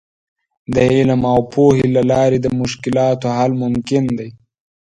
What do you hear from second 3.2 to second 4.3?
حل ممکن دی.